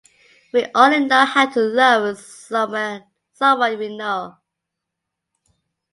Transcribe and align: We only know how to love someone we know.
We 0.51 0.65
only 0.73 1.01
know 1.05 1.25
how 1.25 1.45
to 1.51 1.59
love 1.59 2.17
someone 2.17 3.03
we 3.77 3.95
know. 3.95 4.35